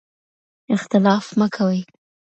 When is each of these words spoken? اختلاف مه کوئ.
اختلاف 0.75 1.25
مه 1.39 1.47
کوئ. 1.55 1.79